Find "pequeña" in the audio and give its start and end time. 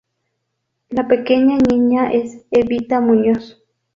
1.07-1.57